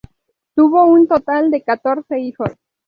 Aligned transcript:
Tuvo 0.55 0.85
un 0.87 1.05
total 1.07 1.51
de 1.51 1.61
catorce 1.61 2.19
hijos. 2.19 2.53